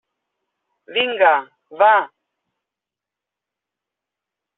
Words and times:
Vinga, 0.95 1.33
va! 1.81 1.91